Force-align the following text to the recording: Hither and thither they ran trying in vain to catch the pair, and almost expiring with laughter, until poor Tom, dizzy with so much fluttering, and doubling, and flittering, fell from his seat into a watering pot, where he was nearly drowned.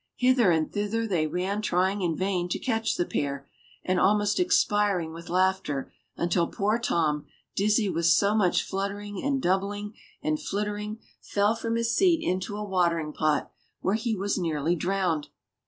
Hither 0.15 0.49
and 0.49 0.73
thither 0.73 1.05
they 1.05 1.27
ran 1.27 1.61
trying 1.61 2.01
in 2.01 2.15
vain 2.17 2.49
to 2.49 2.57
catch 2.57 2.95
the 2.97 3.05
pair, 3.05 3.47
and 3.85 3.99
almost 3.99 4.39
expiring 4.39 5.13
with 5.13 5.29
laughter, 5.29 5.93
until 6.17 6.47
poor 6.47 6.79
Tom, 6.79 7.27
dizzy 7.55 7.87
with 7.87 8.07
so 8.07 8.33
much 8.33 8.63
fluttering, 8.63 9.21
and 9.23 9.39
doubling, 9.39 9.93
and 10.23 10.41
flittering, 10.41 10.97
fell 11.21 11.53
from 11.53 11.75
his 11.75 11.95
seat 11.95 12.19
into 12.23 12.57
a 12.57 12.63
watering 12.67 13.13
pot, 13.13 13.51
where 13.81 13.93
he 13.93 14.15
was 14.15 14.39
nearly 14.39 14.75
drowned. 14.75 15.27